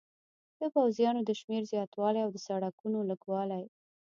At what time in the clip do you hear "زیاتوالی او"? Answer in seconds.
1.71-2.29